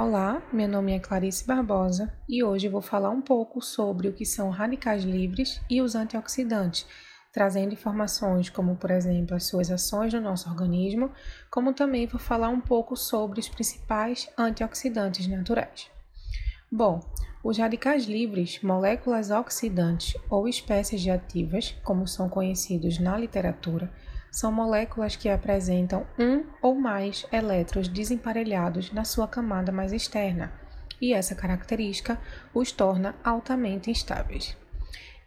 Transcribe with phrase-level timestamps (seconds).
[0.00, 4.24] Olá, meu nome é Clarice Barbosa e hoje vou falar um pouco sobre o que
[4.24, 6.86] são radicais livres e os antioxidantes,
[7.32, 11.10] trazendo informações como, por exemplo, as suas ações no nosso organismo,
[11.50, 15.90] como também vou falar um pouco sobre os principais antioxidantes naturais.
[16.70, 17.00] Bom,
[17.42, 23.90] os radicais livres, moléculas oxidantes ou espécies de ativas, como são conhecidos na literatura,
[24.30, 30.52] são moléculas que apresentam um ou mais elétrons desemparelhados na sua camada mais externa,
[31.00, 32.20] e essa característica
[32.52, 34.54] os torna altamente instáveis.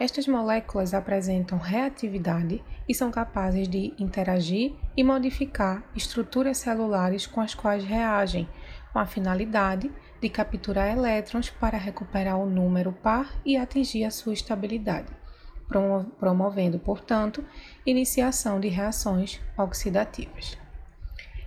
[0.00, 7.54] Estas moléculas apresentam reatividade e são capazes de interagir e modificar estruturas celulares com as
[7.54, 8.48] quais reagem,
[8.92, 9.94] com a finalidade de
[10.26, 15.18] capturar elétrons para recuperar o número par e atingir a sua estabilidade
[16.18, 17.44] promovendo, portanto,
[17.84, 20.56] iniciação de reações oxidativas.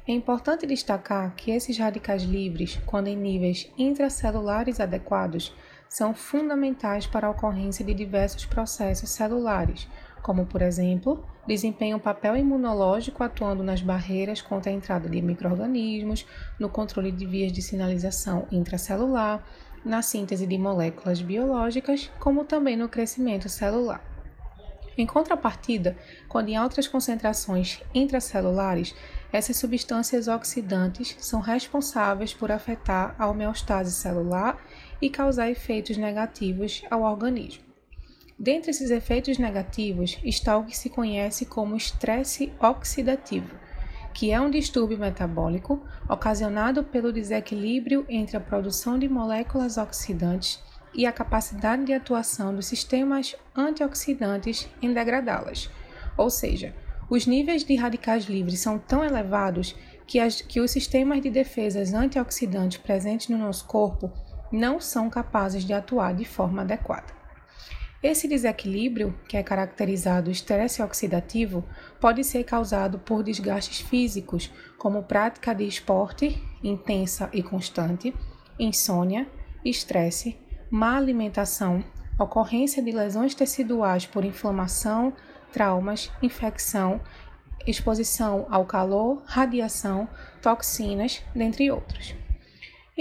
[0.08, 5.54] É importante destacar que esses radicais livres, quando em níveis intracelulares adequados,
[5.88, 9.88] são fundamentais para a ocorrência de diversos processos celulares,
[10.22, 16.26] como, por exemplo, desempenham um papel imunológico atuando nas barreiras contra a entrada de microrganismos,
[16.60, 19.44] no controle de vias de sinalização intracelular,
[19.84, 24.04] na síntese de moléculas biológicas, como também no crescimento celular.
[24.98, 25.98] Em contrapartida,
[26.28, 28.94] quando em altas concentrações intracelulares,
[29.32, 34.62] essas substâncias oxidantes são responsáveis por afetar a homeostase celular
[35.02, 37.71] e causar efeitos negativos ao organismo.
[38.44, 43.56] Dentre esses efeitos negativos está o que se conhece como estresse oxidativo,
[44.16, 50.60] que é um distúrbio metabólico ocasionado pelo desequilíbrio entre a produção de moléculas oxidantes
[50.92, 55.70] e a capacidade de atuação dos sistemas antioxidantes em degradá-las.
[56.18, 56.74] Ou seja,
[57.12, 59.76] os níveis de radicais livres são tão elevados
[60.08, 64.12] que, as, que os sistemas de defesas antioxidantes presentes no nosso corpo
[64.52, 67.21] não são capazes de atuar de forma adequada.
[68.04, 71.64] Esse desequilíbrio, que é caracterizado estresse oxidativo,
[72.00, 78.14] pode ser causado por desgastes físicos, como prática de esporte intensa e constante,
[78.58, 79.28] insônia,
[79.64, 80.36] estresse,
[80.70, 81.84] má alimentação,
[82.18, 85.14] ocorrência de lesões teciduais por inflamação,
[85.52, 87.00] traumas, infecção,
[87.68, 90.08] exposição ao calor, radiação,
[90.42, 92.16] toxinas, dentre outros.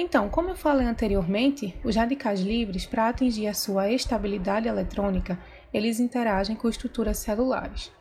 [0.03, 5.39] Então, como eu falei anteriormente, os radicais livres, para atingir a sua estabilidade eletrônica,
[5.75, 7.93] eles interagem com estruturas celulares.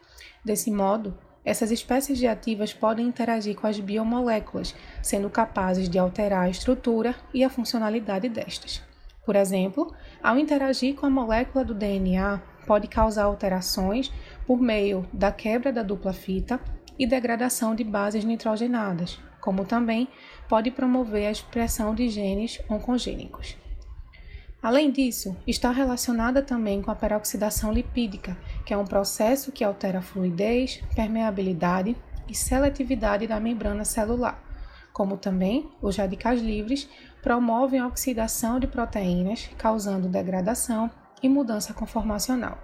[0.44, 4.74] Desse modo, essas espécies de ativas podem interagir com as biomoléculas,
[5.04, 8.82] sendo capazes de alterar a estrutura e a funcionalidade destas.
[9.26, 9.94] Por exemplo,
[10.24, 14.10] ao interagir com a molécula do DNA, pode causar alterações
[14.48, 16.62] por meio da quebra da dupla fita
[16.98, 20.08] e degradação de bases nitrogenadas, como também
[20.48, 23.56] pode promover a expressão de genes oncogênicos.
[24.62, 30.00] Além disso, está relacionada também com a peroxidação lipídica, que é um processo que altera
[30.00, 31.96] a fluidez, permeabilidade
[32.28, 34.50] e seletividade da membrana celular
[35.00, 36.90] como também os radicais livres
[37.22, 40.92] promovem a oxidação de proteínas, causando degradação
[41.24, 42.58] e mudança conformacional.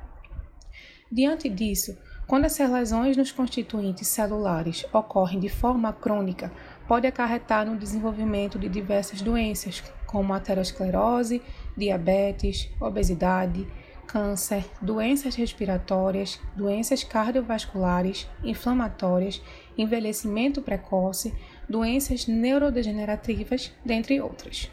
[1.09, 1.97] Diante disso,
[2.27, 6.51] quando essas lesões nos constituintes celulares ocorrem de forma crônica,
[6.87, 11.41] pode acarretar no desenvolvimento de diversas doenças, como aterosclerose,
[11.77, 13.67] diabetes, obesidade,
[14.07, 19.41] câncer, doenças respiratórias, doenças cardiovasculares, inflamatórias,
[19.77, 21.33] envelhecimento precoce,
[21.67, 24.71] doenças neurodegenerativas, dentre outras.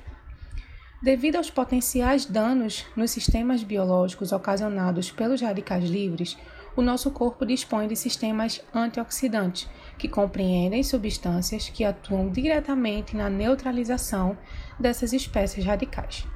[1.02, 6.38] Devido aos potenciais danos nos sistemas biológicos ocasionados pelos radicais livres,
[6.76, 9.68] o nosso corpo dispõe de sistemas antioxidantes,
[9.98, 14.36] que compreendem substâncias que atuam diretamente na neutralização
[14.78, 16.26] dessas espécies radicais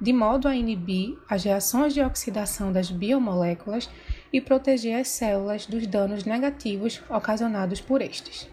[0.00, 3.90] de modo a inibir as reações de oxidação das biomoléculas
[4.32, 8.48] e proteger as células dos danos negativos ocasionados por estes.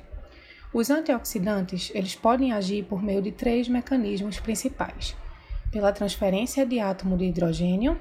[0.74, 5.16] Os antioxidantes, eles podem agir por meio de três mecanismos principais:
[5.72, 7.98] pela transferência de átomo de hidrogênio,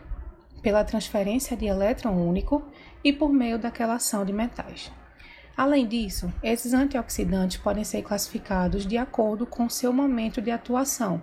[0.67, 2.61] pela transferência de elétron único
[3.05, 4.91] e por meio da quelação de metais.
[5.57, 11.23] Além disso, esses antioxidantes podem ser classificados de acordo com seu momento de atuação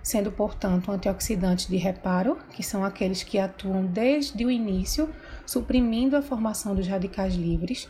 [0.00, 5.08] sendo, portanto, antioxidantes de reparo, que são aqueles que atuam desde o início,
[5.46, 7.88] suprimindo a formação dos radicais livres.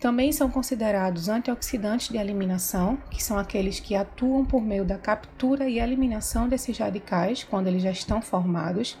[0.00, 5.68] Também são considerados antioxidantes de eliminação, que são aqueles que atuam por meio da captura
[5.68, 8.98] e eliminação desses radicais quando eles já estão formados.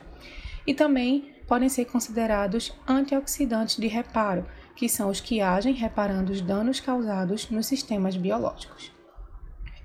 [0.66, 6.40] E também podem ser considerados antioxidantes de reparo, que são os que agem reparando os
[6.40, 8.92] danos causados nos sistemas biológicos.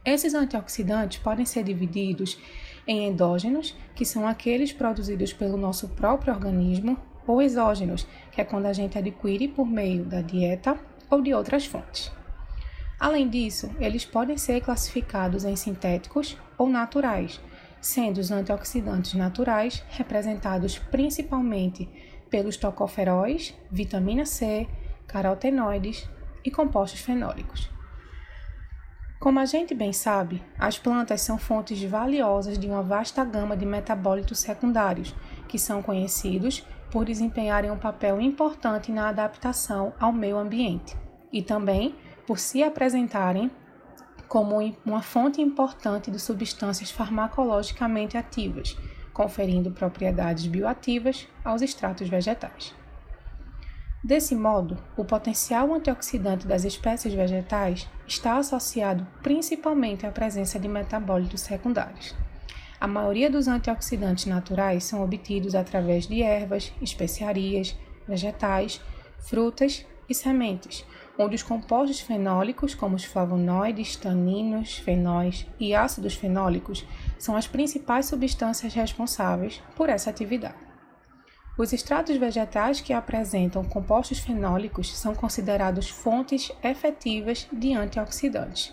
[0.06, 2.39] Esses antioxidantes podem ser divididos
[2.88, 8.68] em endógenos, que são aqueles produzidos pelo nosso próprio organismo, ou exógenos, que é quando
[8.68, 12.09] a gente adquire por meio da dieta ou de outras fontes.
[13.00, 17.39] Além disso, eles podem ser classificados em sintéticos ou naturais,
[17.82, 21.90] sendo os antioxidantes naturais representados principalmente
[22.30, 24.68] pelos tocoferóis, vitamina C,
[25.08, 26.10] carotenoides
[26.44, 27.70] e compostos fenólicos.
[29.20, 33.66] Como a gente bem sabe, as plantas são fontes valiosas de uma vasta gama de
[33.66, 35.16] metabólitos secundários,
[35.48, 40.96] que são conhecidos por desempenharem um papel importante na adaptação ao meio ambiente
[41.34, 41.96] e também
[42.26, 43.50] por se apresentarem
[44.28, 48.78] como uma fonte importante de substâncias farmacologicamente ativas,
[49.14, 52.76] conferindo propriedades bioativas aos extratos vegetais.
[54.04, 61.42] Desse modo, o potencial antioxidante das espécies vegetais está associado principalmente à presença de metabólitos
[61.42, 62.16] secundários.
[62.80, 67.76] A maioria dos antioxidantes naturais são obtidos através de ervas, especiarias,
[68.08, 68.80] vegetais,
[69.20, 70.86] frutas e sementes,
[71.18, 76.86] onde os compostos fenólicos, como os flavonoides, taninos, fenóis e ácidos fenólicos,
[77.18, 80.68] são as principais substâncias responsáveis por essa atividade.
[81.58, 88.72] Os extratos vegetais que apresentam compostos fenólicos são considerados fontes efetivas de antioxidantes.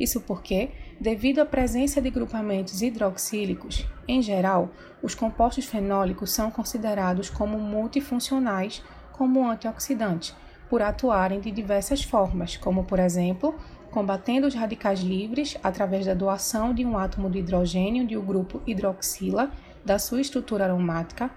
[0.00, 0.70] Isso porque,
[1.00, 4.70] devido à presença de grupamentos hidroxílicos, em geral,
[5.00, 8.82] os compostos fenólicos são considerados como multifuncionais
[9.12, 10.34] como antioxidantes,
[10.74, 13.54] por atuarem de diversas formas, como, por exemplo,
[13.92, 18.60] combatendo os radicais livres através da doação de um átomo de hidrogênio de um grupo
[18.66, 19.52] hidroxila
[19.84, 21.30] da sua estrutura aromática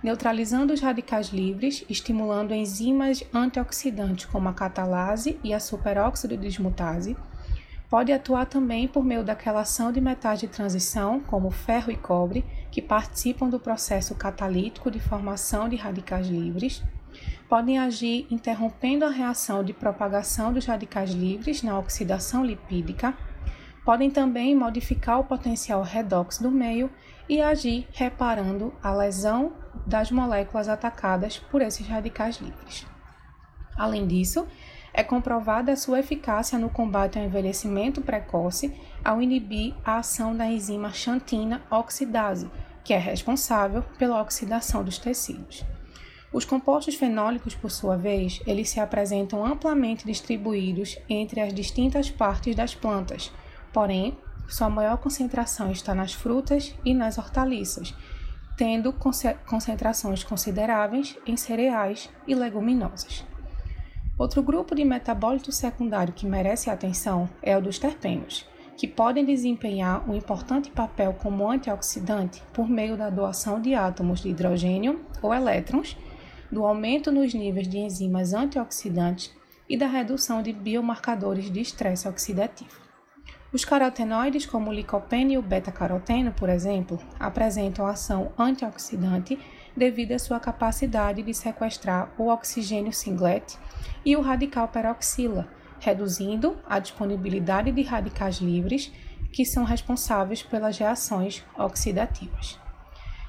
[0.00, 7.16] neutralizando os radicais livres, estimulando enzimas antioxidantes como a catalase e a superóxido dismutase.
[7.90, 12.44] Pode atuar também por meio da quelação de metais de transição, como ferro e cobre,
[12.70, 16.80] que participam do processo catalítico de formação de radicais livres.
[17.48, 23.14] Podem agir interrompendo a reação de propagação dos radicais livres na oxidação lipídica.
[23.84, 26.90] Podem também modificar o potencial redox do meio
[27.28, 29.52] e agir reparando a lesão
[29.86, 32.86] das moléculas atacadas por esses radicais livres.
[33.76, 34.46] Além disso,
[34.92, 38.72] é comprovada a sua eficácia no combate ao envelhecimento precoce
[39.04, 42.48] ao inibir a ação da enzima xantina oxidase,
[42.84, 45.64] que é responsável pela oxidação dos tecidos.
[46.34, 52.56] Os compostos fenólicos, por sua vez, eles se apresentam amplamente distribuídos entre as distintas partes
[52.56, 53.30] das plantas,
[53.72, 57.94] porém, sua maior concentração está nas frutas e nas hortaliças,
[58.56, 58.92] tendo
[59.46, 63.24] concentrações consideráveis em cereais e leguminosas.
[64.18, 68.44] Outro grupo de metabólito secundário que merece atenção é o dos terpenos,
[68.76, 74.30] que podem desempenhar um importante papel como antioxidante por meio da doação de átomos de
[74.30, 75.96] hidrogênio ou elétrons,
[76.50, 79.32] do aumento nos níveis de enzimas antioxidantes
[79.68, 82.84] e da redução de biomarcadores de estresse oxidativo.
[83.52, 89.38] Os carotenoides, como o licopeno e o beta-caroteno, por exemplo, apresentam ação antioxidante
[89.76, 93.56] devido à sua capacidade de sequestrar o oxigênio singlet
[94.04, 95.48] e o radical peroxila,
[95.78, 98.92] reduzindo a disponibilidade de radicais livres
[99.32, 102.63] que são responsáveis pelas reações oxidativas.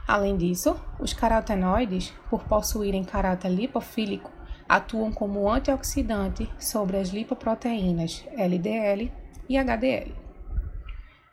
[0.07, 4.31] Além disso, os carotenoides, por possuírem caráter lipofílico,
[4.69, 9.11] atuam como antioxidante sobre as lipoproteínas LDL
[9.49, 10.13] e HDL.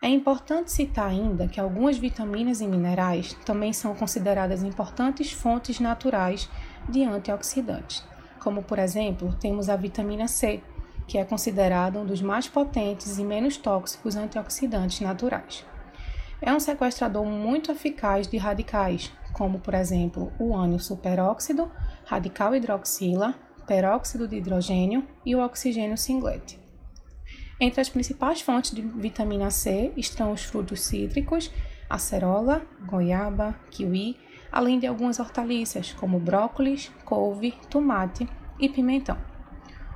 [0.01, 6.51] É importante citar ainda que algumas vitaminas e minerais também são consideradas importantes fontes naturais
[6.89, 8.05] de antioxidantes,
[8.41, 10.61] como por exemplo, temos a vitamina C,
[11.07, 15.65] que é considerada um dos mais potentes e menos tóxicos antioxidantes naturais.
[16.45, 21.71] É um sequestrador muito eficaz de radicais, como por exemplo o ânion superóxido,
[22.05, 23.33] radical hidroxila,
[23.65, 26.59] peróxido de hidrogênio e o oxigênio singlet.
[27.61, 31.49] Entre as principais fontes de vitamina C estão os frutos cítricos,
[31.89, 34.19] acerola, goiaba, kiwi,
[34.51, 39.17] além de algumas hortaliças como brócolis, couve, tomate e pimentão.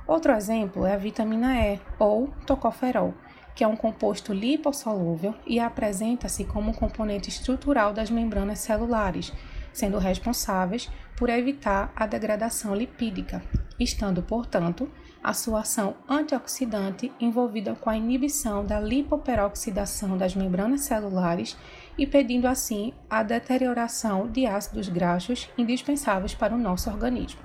[0.07, 3.13] Outro exemplo é a vitamina E ou tocoferol,
[3.57, 9.33] que é um composto lipossolúvel e apresenta-se como um componente estrutural das membranas celulares,
[9.73, 13.41] sendo responsáveis por evitar a degradação lipídica,
[13.79, 14.87] estando, portanto,
[15.23, 21.57] a sua ação antioxidante envolvida com a inibição da lipoperoxidação das membranas celulares,
[21.97, 27.41] impedindo assim a deterioração de ácidos graxos indispensáveis para o nosso organismo.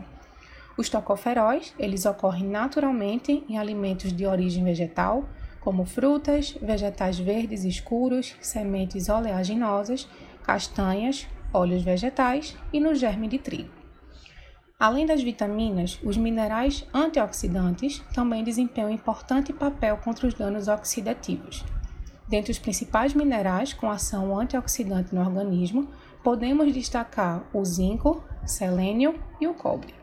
[0.77, 5.27] Os tocoferóis, eles ocorrem naturalmente em alimentos de origem vegetal,
[5.63, 10.09] como frutas, vegetais verdes escuros, sementes oleaginosas,
[10.43, 13.71] castanhas, óleos vegetais e no germe de trigo.
[14.79, 21.65] Além das vitaminas, os minerais antioxidantes também desempenham um importante papel contra os danos oxidativos.
[22.29, 25.89] Dentre os principais minerais com ação antioxidante no organismo,
[26.25, 30.02] podemos destacar o zinco, selênio e o cobre.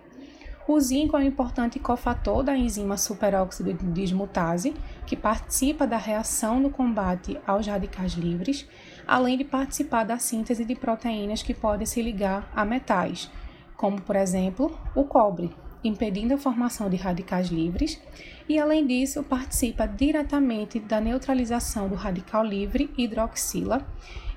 [0.72, 6.60] O zinco é um importante cofator da enzima superóxido de dismutase, que participa da reação
[6.60, 8.70] no combate aos radicais livres,
[9.08, 13.32] além de participar da síntese de proteínas que podem se ligar a metais,
[13.76, 15.52] como por exemplo o cobre,
[15.84, 18.00] impedindo a formação de radicais livres,
[18.48, 23.84] e além disso participa diretamente da neutralização do radical livre hidroxila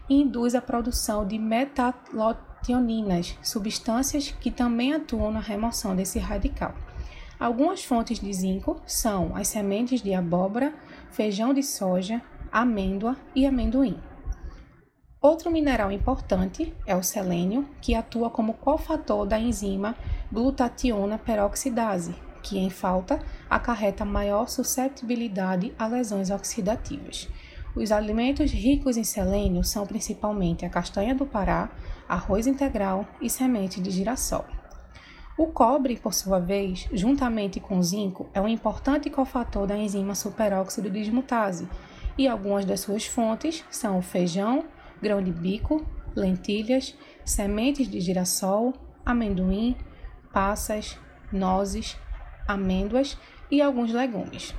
[0.08, 6.74] e induz a produção de metalotioninas tioninas, substâncias que também atuam na remoção desse radical.
[7.38, 10.72] Algumas fontes de zinco são as sementes de abóbora,
[11.10, 13.98] feijão de soja, amêndoa e amendoim.
[15.20, 19.94] Outro mineral importante é o selênio, que atua como cofator da enzima
[20.32, 27.28] glutationa peroxidase, que em falta acarreta maior suscetibilidade a lesões oxidativas.
[27.74, 31.70] Os alimentos ricos em selênio são principalmente a castanha do Pará,
[32.06, 34.44] arroz integral e semente de girassol.
[35.38, 40.14] O cobre, por sua vez, juntamente com o zinco, é um importante cofator da enzima
[40.14, 41.66] superóxido dismutase,
[42.18, 44.66] e algumas das suas fontes são o feijão,
[45.00, 45.82] grão de bico,
[46.14, 48.74] lentilhas, sementes de girassol,
[49.06, 49.74] amendoim,
[50.30, 50.98] passas,
[51.32, 51.96] nozes,
[52.46, 53.16] amêndoas
[53.50, 54.54] e alguns legumes.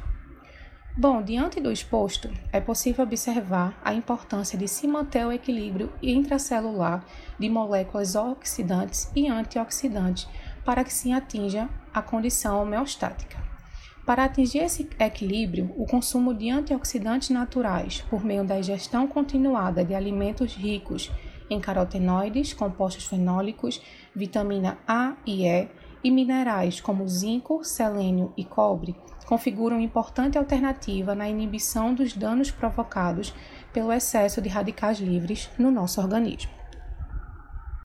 [0.95, 7.03] Bom, diante do exposto, é possível observar a importância de se manter o equilíbrio intracelular
[7.39, 10.27] de moléculas oxidantes e antioxidantes
[10.63, 13.41] para que se atinja a condição homeostática.
[14.05, 19.95] Para atingir esse equilíbrio, o consumo de antioxidantes naturais por meio da ingestão continuada de
[19.95, 21.11] alimentos ricos
[21.49, 23.81] em carotenoides, compostos fenólicos,
[24.15, 25.67] vitamina A e E
[26.03, 28.95] e minerais como zinco, selênio e cobre
[29.25, 33.33] configuram importante alternativa na inibição dos danos provocados
[33.71, 36.62] pelo excesso de radicais livres no nosso organismo.